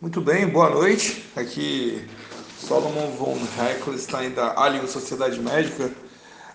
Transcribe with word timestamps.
Muito 0.00 0.20
bem, 0.20 0.46
boa 0.46 0.70
noite. 0.70 1.24
Aqui 1.34 2.06
Solomon 2.56 3.10
von 3.16 3.36
Heikel 3.58 3.94
está 3.94 4.20
ainda 4.20 4.52
Alien 4.52 4.86
Sociedade 4.86 5.40
Médica. 5.40 5.90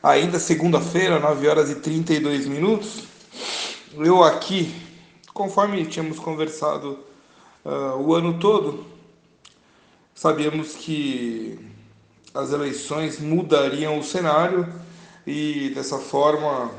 Ainda 0.01 0.39
segunda-feira, 0.39 1.20
9 1.20 1.50
horas 1.50 1.70
e 1.70 1.76
32 1.76 2.48
minutos. 2.48 3.04
Eu 3.98 4.24
aqui, 4.24 4.74
conforme 5.34 5.86
tínhamos 5.86 6.20
conversado 6.20 6.98
uh, 7.66 7.98
o 7.98 8.14
ano 8.16 8.39
todo, 8.39 8.86
sabíamos 10.16 10.75
que 10.75 11.60
as 12.34 12.54
eleições 12.54 13.20
mudariam 13.20 14.00
o 14.00 14.04
cenário 14.05 14.73
e 15.28 15.70
dessa 15.75 15.98
forma 15.98 16.71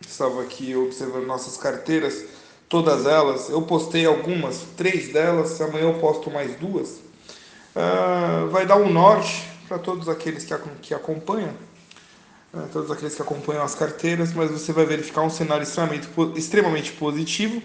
estava 0.00 0.40
aqui 0.40 0.74
observando 0.74 1.26
nossas 1.26 1.58
carteiras 1.58 2.24
todas 2.72 3.04
elas. 3.04 3.50
Eu 3.50 3.60
postei 3.60 4.06
algumas, 4.06 4.64
três 4.78 5.12
delas, 5.12 5.60
amanhã 5.60 5.84
eu 5.84 6.00
posto 6.00 6.30
mais 6.30 6.56
duas. 6.56 7.02
Uh, 7.76 8.48
vai 8.50 8.64
dar 8.64 8.76
um 8.76 8.90
norte 8.90 9.46
para 9.68 9.78
todos 9.78 10.08
aqueles 10.08 10.42
que, 10.42 10.54
que 10.80 10.94
acompanham, 10.94 11.52
uh, 12.54 12.66
todos 12.72 12.90
aqueles 12.90 13.14
que 13.14 13.20
acompanham 13.20 13.62
as 13.62 13.74
carteiras, 13.74 14.32
mas 14.32 14.50
você 14.50 14.72
vai 14.72 14.86
verificar 14.86 15.20
um 15.20 15.28
cenário 15.28 15.64
extremamente, 15.64 16.08
extremamente 16.34 16.92
positivo, 16.92 17.62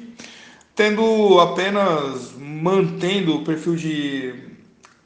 tendo 0.75 1.39
apenas 1.39 2.33
mantendo 2.37 3.37
o 3.37 3.45
perfil 3.45 3.77
de 3.77 4.35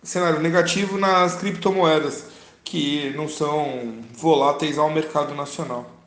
cenário 0.02 0.40
negativo 0.40 0.98
nas 0.98 1.36
criptomoedas, 1.36 2.26
que 2.63 3.13
não 3.16 3.30
são 3.30 3.99
voláteis 4.13 4.80
ao 4.80 4.90
mercado 4.90 5.36
nacional. 5.36 6.01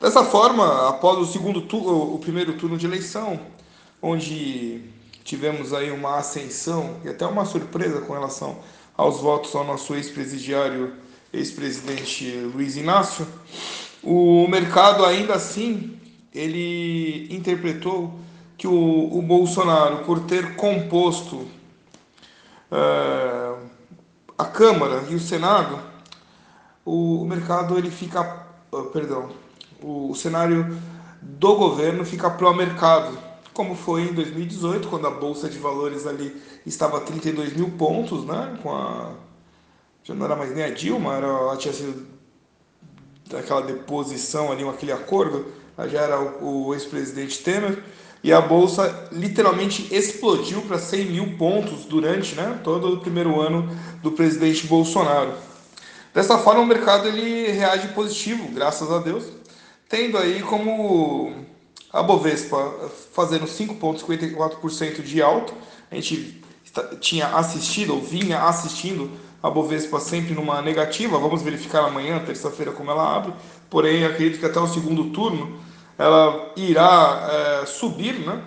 Dessa 0.00 0.22
forma, 0.22 0.88
após 0.88 1.18
o 1.18 1.26
segundo 1.26 1.62
turno, 1.62 2.14
o 2.14 2.20
primeiro 2.20 2.52
turno 2.52 2.78
de 2.78 2.86
eleição, 2.86 3.40
onde 4.00 4.80
tivemos 5.24 5.74
aí 5.74 5.90
uma 5.90 6.18
ascensão 6.18 6.98
e 7.04 7.08
até 7.08 7.26
uma 7.26 7.44
surpresa 7.44 8.00
com 8.02 8.12
relação 8.12 8.60
aos 8.96 9.20
votos 9.20 9.52
ao 9.56 9.64
nosso 9.64 9.96
ex-presidiário, 9.96 10.92
ex-presidente 11.32 12.30
Luiz 12.54 12.76
Inácio, 12.76 13.26
o 14.00 14.46
mercado 14.46 15.04
ainda 15.04 15.34
assim 15.34 15.98
ele 16.32 17.26
interpretou 17.34 18.14
que 18.56 18.68
o, 18.68 19.18
o 19.18 19.20
Bolsonaro, 19.20 20.04
por 20.04 20.20
ter 20.20 20.54
composto 20.54 21.38
uh, 22.70 23.58
a 24.38 24.44
Câmara 24.44 25.02
e 25.10 25.16
o 25.16 25.20
Senado, 25.20 25.80
o, 26.84 27.22
o 27.22 27.26
mercado 27.26 27.76
ele 27.76 27.90
fica, 27.90 28.46
uh, 28.70 28.84
perdão, 28.84 29.47
o, 29.82 30.14
cenário 30.14 30.76
do 31.20 31.54
governo 31.54 32.04
fica 32.04 32.30
pró-mercado, 32.30 33.18
como 33.52 33.74
foi 33.74 34.02
em 34.02 34.12
2018, 34.12 34.88
quando 34.88 35.06
a 35.06 35.10
Bolsa 35.10 35.48
de 35.48 35.58
Valores 35.58 36.06
ali 36.06 36.34
estava 36.64 36.98
a 36.98 37.00
32 37.00 37.54
mil 37.54 37.70
pontos, 37.70 38.24
né? 38.24 38.58
Com 38.62 38.74
a, 38.74 39.12
já 40.04 40.14
não 40.14 40.24
era 40.24 40.36
mais 40.36 40.54
nem 40.54 40.64
a 40.64 40.70
Dilma, 40.70 41.14
era, 41.14 41.26
ela 41.26 41.56
tinha 41.56 41.74
sido 41.74 42.06
aquela 43.36 43.60
deposição 43.60 44.50
ali, 44.50 44.66
aquele 44.66 44.92
acordo, 44.92 45.46
já 45.90 46.00
era 46.00 46.20
o, 46.20 46.68
o 46.68 46.74
ex-presidente 46.74 47.42
Temer, 47.42 47.82
e 48.22 48.32
a 48.32 48.40
Bolsa 48.40 49.08
literalmente 49.12 49.94
explodiu 49.94 50.62
para 50.62 50.78
100 50.78 51.04
mil 51.06 51.36
pontos 51.36 51.84
durante 51.84 52.34
né, 52.34 52.58
todo 52.64 52.94
o 52.94 53.00
primeiro 53.00 53.40
ano 53.40 53.68
do 54.02 54.12
presidente 54.12 54.66
Bolsonaro. 54.66 55.32
Dessa 56.12 56.38
forma, 56.38 56.62
o 56.62 56.66
mercado 56.66 57.06
ele 57.06 57.52
reage 57.52 57.88
positivo, 57.88 58.48
graças 58.48 58.90
a 58.90 58.98
Deus, 58.98 59.24
tendo 59.88 60.18
aí 60.18 60.42
como 60.42 61.32
a 61.92 62.02
Bovespa 62.02 62.90
fazendo 63.12 63.46
5,54% 63.46 65.02
de 65.02 65.22
alta. 65.22 65.52
A 65.90 65.94
gente 65.94 66.42
tinha 67.00 67.28
assistido 67.28 67.94
ou 67.94 68.00
vinha 68.00 68.42
assistindo 68.42 69.10
a 69.42 69.48
Bovespa 69.48 69.98
sempre 69.98 70.34
numa 70.34 70.60
negativa. 70.60 71.18
Vamos 71.18 71.42
verificar 71.42 71.84
amanhã, 71.84 72.22
terça-feira, 72.24 72.72
como 72.72 72.90
ela 72.90 73.16
abre. 73.16 73.32
Porém, 73.70 74.04
acredito 74.04 74.38
que 74.38 74.46
até 74.46 74.60
o 74.60 74.66
segundo 74.66 75.10
turno 75.10 75.58
ela 75.96 76.52
irá 76.56 77.28
é, 77.62 77.66
subir, 77.66 78.18
né? 78.20 78.42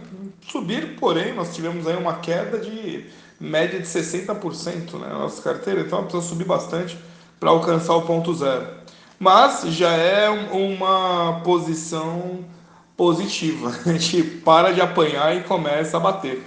Subir, 0.47 0.95
porém, 0.99 1.33
nós 1.33 1.53
tivemos 1.55 1.87
aí 1.87 1.95
uma 1.95 2.16
queda 2.16 2.59
de 2.59 3.05
média 3.39 3.79
de 3.79 3.87
60% 3.87 4.99
né, 4.99 5.07
nossa 5.09 5.41
carteira, 5.41 5.81
então 5.81 5.99
ela 5.99 6.07
precisa 6.07 6.29
subir 6.29 6.45
bastante 6.45 6.97
para 7.39 7.49
alcançar 7.49 7.95
o 7.95 8.03
ponto 8.03 8.33
zero 8.33 8.80
mas 9.21 9.61
já 9.67 9.91
é 9.91 10.27
uma 10.31 11.41
posição 11.43 12.39
positiva. 12.97 13.69
A 13.85 13.93
gente 13.93 14.23
para 14.23 14.71
de 14.71 14.81
apanhar 14.81 15.37
e 15.37 15.43
começa 15.43 15.95
a 15.97 15.99
bater. 15.99 16.41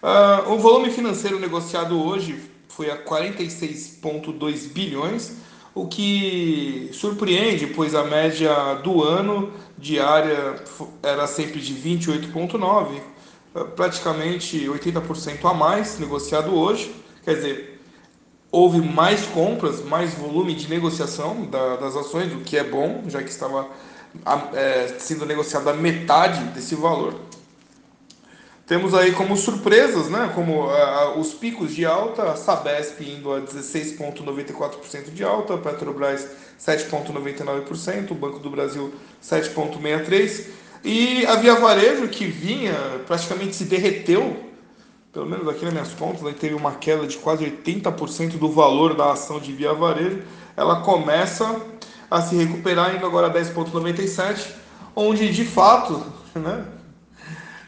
Uh, 0.00 0.52
o 0.52 0.58
volume 0.58 0.90
financeiro 0.90 1.40
negociado 1.40 2.00
hoje 2.00 2.40
foi 2.68 2.88
a 2.88 2.96
46,2 2.96 4.72
bilhões, 4.72 5.32
o 5.74 5.88
que 5.88 6.88
surpreende, 6.92 7.66
pois 7.66 7.96
a 7.96 8.04
média 8.04 8.74
do 8.74 9.02
ano 9.02 9.52
diária 9.76 10.54
era 11.02 11.26
sempre 11.26 11.58
de 11.60 11.74
28,9, 11.74 13.00
ah, 13.56 13.64
praticamente 13.64 14.56
80% 14.68 15.44
a 15.50 15.52
mais 15.52 15.98
negociado 15.98 16.54
hoje. 16.54 16.94
Quer 17.24 17.34
dizer, 17.34 17.67
houve 18.50 18.80
mais 18.80 19.26
compras, 19.26 19.84
mais 19.84 20.14
volume 20.14 20.54
de 20.54 20.68
negociação 20.68 21.44
da, 21.46 21.76
das 21.76 21.94
ações, 21.96 22.32
o 22.32 22.40
que 22.40 22.56
é 22.56 22.64
bom, 22.64 23.04
já 23.06 23.22
que 23.22 23.30
estava 23.30 23.68
é, 24.54 24.94
sendo 24.98 25.26
negociado 25.26 25.68
a 25.68 25.74
metade 25.74 26.42
desse 26.44 26.74
valor. 26.74 27.14
Temos 28.66 28.92
aí 28.92 29.12
como 29.12 29.34
surpresas, 29.34 30.10
né, 30.10 30.30
como 30.34 30.68
os 31.18 31.32
picos 31.32 31.74
de 31.74 31.86
alta, 31.86 32.30
a 32.30 32.36
Sabesp 32.36 33.00
indo 33.00 33.32
a 33.32 33.40
16,94% 33.40 35.10
de 35.10 35.24
alta, 35.24 35.56
Petrobras 35.56 36.28
7,99%, 36.60 38.10
o 38.10 38.14
Banco 38.14 38.38
do 38.40 38.50
Brasil 38.50 38.92
7,63%, 39.22 40.44
e 40.84 41.24
a 41.26 41.36
Via 41.36 41.54
Varejo, 41.54 42.08
que 42.08 42.26
vinha, 42.26 42.74
praticamente 43.06 43.56
se 43.56 43.64
derreteu 43.64 44.47
pelo 45.18 45.28
menos 45.28 45.48
aqui 45.48 45.64
nas 45.64 45.74
minhas 45.74 45.92
contas, 45.94 46.24
aí 46.24 46.32
teve 46.32 46.54
uma 46.54 46.76
queda 46.76 47.04
de 47.04 47.16
quase 47.16 47.44
80% 47.44 48.38
do 48.38 48.52
valor 48.52 48.94
da 48.94 49.10
ação 49.10 49.40
de 49.40 49.52
Via 49.52 49.74
Varejo, 49.74 50.22
ela 50.56 50.82
começa 50.82 51.60
a 52.08 52.22
se 52.22 52.36
recuperar 52.36 52.94
indo 52.94 53.04
agora 53.04 53.26
a 53.26 53.34
10,97, 53.34 54.52
onde 54.94 55.28
de 55.32 55.44
fato, 55.44 56.00
né, 56.38 56.64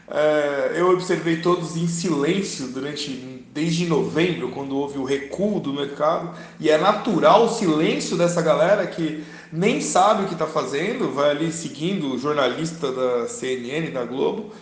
é, 0.09 0.75
eu 0.77 0.91
observei 0.91 1.41
todos 1.41 1.75
em 1.75 1.87
silêncio 1.87 2.67
durante 2.69 3.11
desde 3.53 3.85
novembro, 3.85 4.51
quando 4.51 4.77
houve 4.77 4.97
o 4.97 5.03
recuo 5.03 5.59
do 5.59 5.73
mercado, 5.73 6.33
e 6.57 6.69
é 6.69 6.77
natural 6.77 7.47
o 7.47 7.49
silêncio 7.49 8.15
dessa 8.15 8.41
galera 8.41 8.87
que 8.87 9.25
nem 9.51 9.81
sabe 9.81 10.23
o 10.23 10.27
que 10.27 10.33
está 10.33 10.47
fazendo, 10.47 11.13
vai 11.13 11.31
ali 11.31 11.51
seguindo 11.51 12.13
o 12.13 12.17
jornalista 12.17 12.89
da 12.93 13.27
CNN, 13.27 13.91
da 13.91 14.05
Globo, 14.05 14.53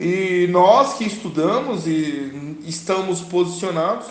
e 0.00 0.46
nós 0.50 0.94
que 0.94 1.04
estudamos 1.04 1.86
e 1.86 2.58
estamos 2.64 3.20
posicionados, 3.20 4.06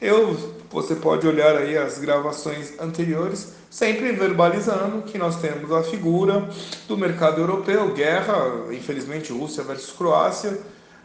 eu, 0.00 0.54
você 0.70 0.94
pode 0.94 1.26
olhar 1.26 1.56
aí 1.56 1.76
as 1.76 1.98
gravações 1.98 2.78
anteriores, 2.80 3.54
sempre 3.70 4.12
verbalizando 4.12 5.02
que 5.02 5.18
nós 5.18 5.36
temos 5.36 5.70
a 5.72 5.82
figura 5.82 6.48
do 6.88 6.96
mercado 6.96 7.40
europeu, 7.40 7.92
guerra, 7.92 8.34
infelizmente 8.70 9.32
Rússia 9.32 9.62
versus 9.62 9.92
Croácia, 9.92 10.58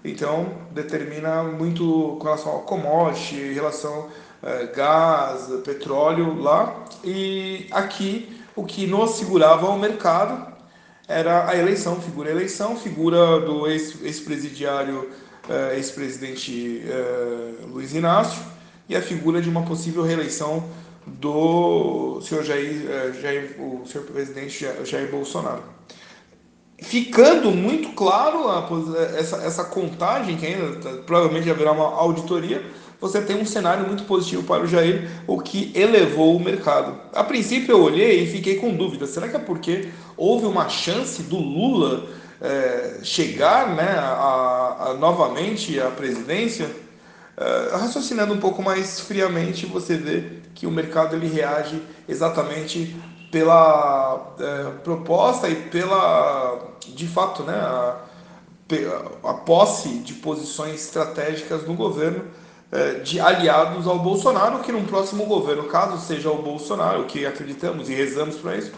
então 0.04 0.54
determina 0.72 1.44
muito 1.44 2.18
com 2.20 2.24
relação 2.24 2.52
ao 2.52 2.60
commodity, 2.62 3.36
em 3.36 3.54
relação 3.54 4.08
eh, 4.44 4.72
gás, 4.76 5.48
petróleo 5.64 6.42
lá, 6.42 6.86
e 7.04 7.68
aqui 7.72 8.42
o 8.56 8.64
que 8.64 8.88
nos 8.88 9.12
segurava 9.12 9.68
o 9.68 9.78
mercado 9.78 10.55
era 11.08 11.48
a 11.50 11.56
eleição, 11.56 12.02
figura 12.02 12.32
eleição, 12.32 12.76
figura 12.76 13.40
do 13.40 13.68
ex-presidiário, 13.68 15.10
ex 15.74 15.78
ex-presidente 15.78 16.84
eh, 16.88 17.52
Luiz 17.68 17.94
Inácio, 17.94 18.42
e 18.90 18.96
a 18.96 19.02
figura 19.02 19.42
de 19.42 19.50
uma 19.50 19.64
possível 19.64 20.04
reeleição 20.04 20.64
do 21.06 22.20
senhor 22.22 22.44
Jair, 22.44 22.90
eh, 22.90 23.14
Jair 23.22 23.56
o 23.60 23.86
senhor 23.86 24.06
presidente 24.08 24.68
Jair, 24.84 25.12
Bolsonaro. 25.12 25.64
Ficando 26.82 27.52
muito 27.52 27.94
claro 27.94 28.50
essa, 29.18 29.38
essa 29.38 29.64
contagem, 29.64 30.36
que 30.38 30.46
ainda 30.46 30.98
provavelmente 31.04 31.50
haverá 31.50 31.72
uma 31.72 31.86
auditoria, 31.86 32.66
você 33.00 33.22
tem 33.22 33.36
um 33.36 33.46
cenário 33.46 33.86
muito 33.88 34.04
positivo 34.04 34.44
para 34.44 34.64
o 34.64 34.68
Jair, 34.68 35.10
o 35.28 35.40
que 35.40 35.72
elevou 35.76 36.36
o 36.36 36.44
mercado. 36.44 37.00
A 37.14 37.24
princípio 37.24 37.72
eu 37.72 37.82
olhei 37.82 38.24
e 38.24 38.32
fiquei 38.32 38.56
com 38.56 38.76
dúvida, 38.76 39.06
será 39.06 39.28
que 39.28 39.36
é 39.36 39.40
porque 39.40 39.90
houve 40.16 40.46
uma 40.46 40.70
chance 40.70 41.24
do 41.24 41.38
Lula 41.38 42.08
é, 42.42 43.00
chegar 43.04 43.76
né, 43.76 43.98
a, 43.98 44.78
a, 44.80 44.94
novamente 44.94 45.80
à 45.80 45.90
presidência? 45.90 46.70
É, 47.38 47.76
raciocinando 47.76 48.34
um 48.34 48.40
pouco 48.40 48.64
mais 48.64 49.02
friamente, 49.02 49.66
você 49.66 49.98
vê 49.98 50.24
que 50.54 50.66
o 50.66 50.72
mercado 50.72 51.16
ele 51.16 51.28
reage 51.28 51.82
exatamente 52.08 52.96
pela 53.30 54.34
é, 54.40 54.72
proposta 54.84 55.50
e 55.50 55.56
pela, 55.56 56.78
de 56.88 57.06
fato, 57.08 57.44
né, 57.44 57.54
a, 57.54 57.98
a 59.24 59.34
posse 59.34 59.90
de 60.00 60.14
posições 60.14 60.86
estratégicas 60.86 61.68
no 61.68 61.74
governo 61.74 62.24
de 63.04 63.20
aliados 63.20 63.88
ao 63.88 64.00
Bolsonaro, 64.00 64.60
que 64.60 64.72
num 64.72 64.86
próximo 64.86 65.26
governo, 65.26 65.64
caso 65.66 66.06
seja 66.06 66.30
o 66.30 66.42
Bolsonaro, 66.42 67.06
que 67.06 67.26
acreditamos 67.26 67.90
e 67.90 67.94
rezamos 67.94 68.36
para 68.36 68.58
isso, 68.58 68.72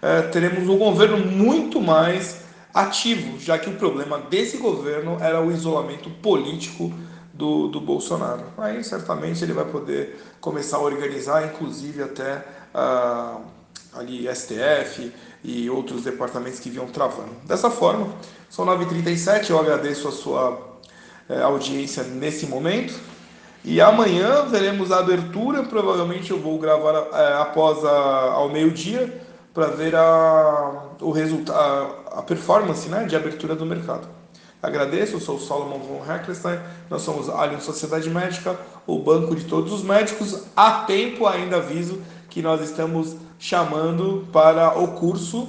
é, 0.00 0.22
teremos 0.22 0.68
um 0.68 0.78
governo 0.78 1.18
muito 1.18 1.80
mais 1.80 2.42
ativo, 2.74 3.38
já 3.38 3.58
que 3.58 3.68
o 3.68 3.74
problema 3.74 4.18
desse 4.18 4.56
governo 4.56 5.18
era 5.20 5.40
o 5.40 5.52
isolamento 5.52 6.10
político 6.10 6.92
do, 7.32 7.68
do 7.68 7.80
Bolsonaro. 7.80 8.44
Aí 8.58 8.82
certamente 8.82 9.44
ele 9.44 9.52
vai 9.52 9.64
poder 9.64 10.18
começar 10.40 10.78
a 10.78 10.80
organizar, 10.80 11.46
inclusive 11.46 12.02
até 12.02 12.44
ah, 12.74 13.38
ali 13.94 14.26
STF 14.34 15.12
e 15.44 15.68
outros 15.68 16.02
departamentos 16.02 16.60
que 16.60 16.70
vinham 16.70 16.86
travando. 16.86 17.34
Dessa 17.44 17.70
forma, 17.70 18.08
são 18.48 18.64
9h37, 18.64 19.50
eu 19.50 19.58
agradeço 19.58 20.08
a 20.08 20.12
sua 20.12 20.78
eh, 21.28 21.42
audiência 21.42 22.02
nesse 22.04 22.46
momento. 22.46 22.94
E 23.64 23.80
amanhã 23.80 24.46
veremos 24.46 24.90
a 24.90 24.98
abertura, 24.98 25.62
provavelmente 25.62 26.32
eu 26.32 26.38
vou 26.40 26.58
gravar 26.58 27.06
é, 27.12 27.34
após 27.40 27.84
a, 27.84 28.32
ao 28.32 28.48
meio-dia 28.48 29.22
para 29.54 29.66
ver 29.66 29.94
a, 29.94 30.88
o 31.00 31.12
resultado, 31.12 31.94
a 32.10 32.22
performance 32.22 32.88
né, 32.88 33.04
de 33.04 33.14
abertura 33.14 33.54
do 33.54 33.64
mercado. 33.64 34.08
Agradeço, 34.60 35.14
eu 35.14 35.20
sou 35.20 35.36
o 35.36 35.40
Solomon 35.40 35.78
von 35.78 36.12
Heckelstein, 36.12 36.58
nós 36.90 37.02
somos 37.02 37.28
Allianz 37.28 37.62
Sociedade 37.62 38.10
Médica, 38.10 38.58
o 38.86 38.98
banco 38.98 39.36
de 39.36 39.44
todos 39.44 39.72
os 39.72 39.82
médicos. 39.82 40.44
Há 40.56 40.84
tempo 40.84 41.26
ainda 41.26 41.56
aviso 41.56 42.00
que 42.30 42.42
nós 42.42 42.60
estamos 42.62 43.16
chamando 43.38 44.26
para 44.32 44.78
o 44.78 44.88
curso 44.88 45.48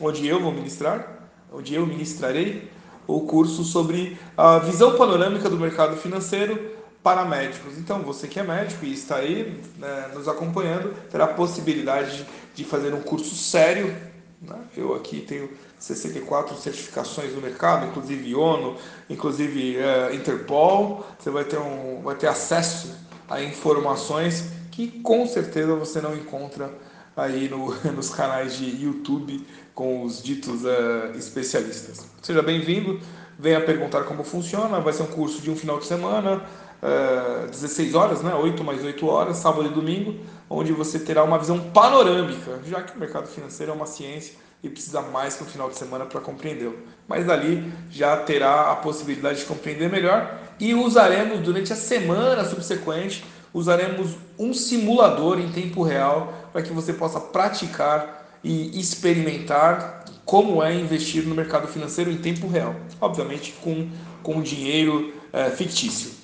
onde 0.00 0.26
eu 0.26 0.40
vou 0.40 0.52
ministrar, 0.52 1.28
onde 1.52 1.74
eu 1.74 1.84
ministrarei 1.86 2.70
o 3.06 3.22
curso 3.22 3.64
sobre 3.64 4.18
a 4.36 4.58
visão 4.58 4.96
panorâmica 4.96 5.48
do 5.48 5.56
mercado 5.56 5.96
financeiro 5.96 6.77
para 7.08 7.24
médicos. 7.24 7.78
Então, 7.78 8.02
você 8.02 8.28
que 8.28 8.38
é 8.38 8.42
médico 8.42 8.84
e 8.84 8.92
está 8.92 9.16
aí 9.16 9.58
né, 9.78 10.10
nos 10.12 10.28
acompanhando, 10.28 10.94
terá 11.10 11.24
a 11.24 11.28
possibilidade 11.28 12.26
de 12.54 12.64
fazer 12.64 12.92
um 12.92 13.00
curso 13.00 13.34
sério. 13.34 13.96
Né? 14.42 14.54
Eu 14.76 14.94
aqui 14.94 15.22
tenho 15.22 15.48
64 15.78 16.54
certificações 16.56 17.34
no 17.34 17.40
mercado, 17.40 17.86
inclusive 17.86 18.34
ONU, 18.34 18.76
inclusive 19.08 19.78
é, 19.78 20.14
Interpol. 20.14 21.06
Você 21.18 21.30
vai 21.30 21.44
ter, 21.44 21.58
um, 21.58 22.02
vai 22.02 22.14
ter 22.14 22.26
acesso 22.26 22.94
a 23.26 23.42
informações 23.42 24.50
que 24.70 25.00
com 25.00 25.26
certeza 25.26 25.74
você 25.76 26.02
não 26.02 26.14
encontra 26.14 26.70
aí 27.16 27.48
no, 27.48 27.74
nos 27.90 28.10
canais 28.10 28.54
de 28.54 28.84
YouTube 28.84 29.46
com 29.74 30.02
os 30.02 30.22
ditos 30.22 30.62
uh, 30.64 31.16
especialistas. 31.16 32.06
Seja 32.20 32.42
bem-vindo, 32.42 33.00
venha 33.38 33.62
perguntar 33.62 34.02
como 34.04 34.24
funciona. 34.24 34.78
Vai 34.78 34.92
ser 34.92 35.04
um 35.04 35.06
curso 35.06 35.40
de 35.40 35.50
um 35.50 35.56
final 35.56 35.78
de 35.78 35.86
semana, 35.86 36.44
16 36.80 37.94
é, 37.94 37.96
horas, 37.96 38.22
né? 38.22 38.34
8 38.34 38.62
mais 38.62 38.84
8 38.84 39.06
horas, 39.06 39.36
sábado 39.38 39.66
e 39.66 39.70
domingo, 39.70 40.14
onde 40.48 40.72
você 40.72 40.98
terá 40.98 41.24
uma 41.24 41.38
visão 41.38 41.58
panorâmica, 41.58 42.60
já 42.64 42.82
que 42.82 42.96
o 42.96 43.00
mercado 43.00 43.26
financeiro 43.26 43.72
é 43.72 43.74
uma 43.74 43.86
ciência 43.86 44.34
e 44.62 44.68
precisa 44.68 45.00
mais 45.00 45.36
que 45.36 45.44
um 45.44 45.46
final 45.46 45.68
de 45.68 45.76
semana 45.76 46.04
para 46.04 46.20
compreendê-lo. 46.20 46.78
Mas 47.06 47.26
dali 47.26 47.72
já 47.90 48.16
terá 48.16 48.72
a 48.72 48.76
possibilidade 48.76 49.40
de 49.40 49.44
compreender 49.44 49.90
melhor 49.90 50.38
e 50.58 50.74
usaremos 50.74 51.40
durante 51.40 51.72
a 51.72 51.76
semana 51.76 52.44
subsequente, 52.44 53.24
usaremos 53.52 54.16
um 54.38 54.52
simulador 54.52 55.38
em 55.38 55.50
tempo 55.50 55.82
real 55.82 56.32
para 56.52 56.62
que 56.62 56.72
você 56.72 56.92
possa 56.92 57.20
praticar 57.20 58.26
e 58.42 58.78
experimentar 58.78 60.04
como 60.24 60.62
é 60.62 60.74
investir 60.74 61.26
no 61.26 61.34
mercado 61.34 61.66
financeiro 61.66 62.10
em 62.10 62.18
tempo 62.18 62.46
real, 62.46 62.74
obviamente 63.00 63.52
com, 63.62 63.88
com 64.22 64.42
dinheiro 64.42 65.12
é, 65.32 65.50
fictício. 65.50 66.17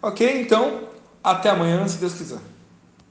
Ok? 0.00 0.40
Então, 0.40 0.88
até 1.22 1.50
amanhã, 1.50 1.86
se 1.88 1.98
Deus 1.98 2.14
quiser. 2.14 2.38